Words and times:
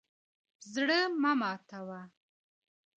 زړه 0.73 0.99
مه 1.21 1.31
ماتوه. 1.39 2.01